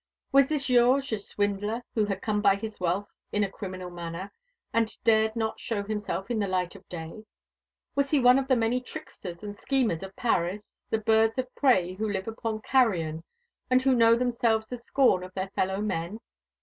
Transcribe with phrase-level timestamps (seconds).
[0.31, 4.31] Was this Georges a swindler, who had come by his wealth in a criminal manner,
[4.73, 7.27] and dared not show himself in the light of day?
[7.93, 11.93] Was he one of the many tricksters and schemers of Paris, the birds of prey
[11.93, 13.23] who live upon carrion,
[13.69, 16.19] and who know themselves the scorn of their fellow men?